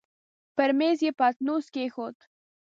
پر 0.55 0.69
مېز 0.79 0.99
يې 1.05 1.11
پتنوس 1.19 1.65
کېښود. 1.73 2.17